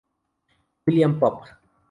William 0.87 1.13
Popp 1.21 1.45